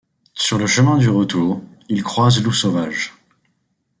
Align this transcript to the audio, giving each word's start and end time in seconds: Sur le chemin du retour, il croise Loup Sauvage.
Sur 0.33 0.57
le 0.57 0.65
chemin 0.65 0.97
du 0.97 1.09
retour, 1.09 1.61
il 1.87 2.01
croise 2.01 2.41
Loup 2.41 2.51
Sauvage. 2.51 3.13